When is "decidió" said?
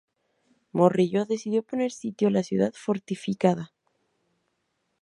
1.27-1.61